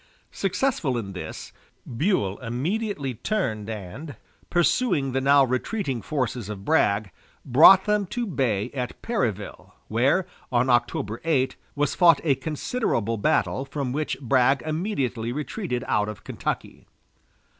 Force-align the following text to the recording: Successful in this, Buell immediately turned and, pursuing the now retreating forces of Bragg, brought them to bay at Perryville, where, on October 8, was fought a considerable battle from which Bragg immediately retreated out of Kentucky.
Successful 0.31 0.97
in 0.97 1.13
this, 1.13 1.51
Buell 1.85 2.39
immediately 2.39 3.13
turned 3.13 3.69
and, 3.69 4.15
pursuing 4.49 5.11
the 5.11 5.21
now 5.21 5.43
retreating 5.45 6.01
forces 6.01 6.49
of 6.49 6.65
Bragg, 6.65 7.11
brought 7.45 7.85
them 7.85 8.07
to 8.07 8.25
bay 8.25 8.71
at 8.71 8.99
Perryville, 9.03 9.75
where, 9.89 10.25
on 10.51 10.71
October 10.71 11.21
8, 11.23 11.55
was 11.75 11.93
fought 11.93 12.19
a 12.23 12.33
considerable 12.33 13.17
battle 13.17 13.63
from 13.63 13.91
which 13.93 14.19
Bragg 14.19 14.63
immediately 14.63 15.31
retreated 15.31 15.83
out 15.87 16.09
of 16.09 16.23
Kentucky. 16.23 16.87